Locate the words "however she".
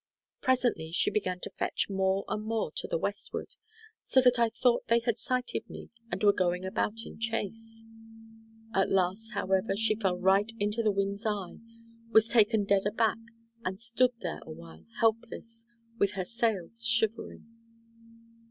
9.35-9.93